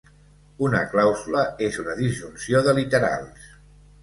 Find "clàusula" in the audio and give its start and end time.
0.93-1.43